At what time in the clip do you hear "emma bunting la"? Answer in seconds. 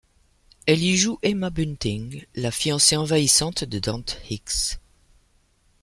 1.21-2.49